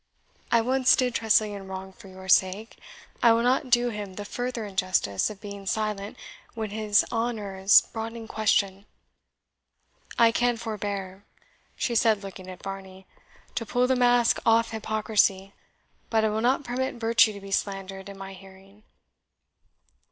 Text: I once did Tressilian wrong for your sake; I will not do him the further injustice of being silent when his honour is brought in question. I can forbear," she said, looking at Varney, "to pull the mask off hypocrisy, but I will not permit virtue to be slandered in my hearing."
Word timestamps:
I 0.51 0.61
once 0.61 0.95
did 0.95 1.13
Tressilian 1.13 1.67
wrong 1.67 1.93
for 1.93 2.07
your 2.07 2.27
sake; 2.27 2.79
I 3.21 3.33
will 3.33 3.43
not 3.43 3.69
do 3.69 3.89
him 3.89 4.15
the 4.15 4.25
further 4.25 4.65
injustice 4.65 5.29
of 5.29 5.39
being 5.39 5.67
silent 5.67 6.17
when 6.55 6.71
his 6.71 7.05
honour 7.11 7.55
is 7.59 7.81
brought 7.93 8.13
in 8.13 8.27
question. 8.27 8.87
I 10.17 10.31
can 10.31 10.57
forbear," 10.57 11.23
she 11.75 11.93
said, 11.93 12.23
looking 12.23 12.49
at 12.49 12.63
Varney, 12.63 13.05
"to 13.53 13.63
pull 13.63 13.85
the 13.85 13.95
mask 13.95 14.39
off 14.43 14.71
hypocrisy, 14.71 15.53
but 16.09 16.25
I 16.25 16.29
will 16.29 16.41
not 16.41 16.63
permit 16.63 16.95
virtue 16.95 17.31
to 17.33 17.39
be 17.39 17.51
slandered 17.51 18.09
in 18.09 18.17
my 18.17 18.33
hearing." 18.33 18.81